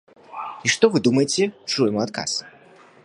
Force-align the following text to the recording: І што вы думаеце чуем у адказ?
І 0.67 0.71
што 0.75 0.89
вы 0.95 1.01
думаеце 1.07 1.43
чуем 1.71 1.95
у 2.01 2.03
адказ? 2.07 2.31